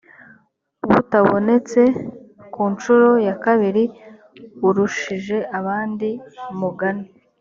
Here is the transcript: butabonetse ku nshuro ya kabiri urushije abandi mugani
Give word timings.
butabonetse 0.89 1.81
ku 2.53 2.61
nshuro 2.73 3.09
ya 3.27 3.35
kabiri 3.43 3.83
urushije 4.67 5.37
abandi 5.59 6.09
mugani 6.59 7.05